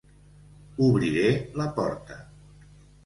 Obriré 0.87 1.27
la 1.61 1.69
porta. 1.77 2.21